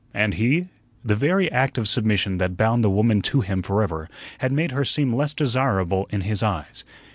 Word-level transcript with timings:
And 0.15 0.33
he? 0.33 0.67
The 1.05 1.15
very 1.15 1.51
act 1.51 1.77
of 1.77 1.87
submission 1.87 2.39
that 2.39 2.57
bound 2.57 2.83
the 2.83 2.89
woman 2.89 3.21
to 3.21 3.41
him 3.41 3.61
forever 3.61 4.09
had 4.39 4.51
made 4.51 4.71
her 4.71 4.83
seem 4.83 5.13
less 5.13 5.35
desirable 5.35 6.07
in 6.09 6.21
his 6.21 6.41
eyes. 6.41 6.83